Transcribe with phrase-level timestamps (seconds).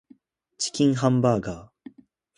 [0.57, 1.91] チキンハンバーガー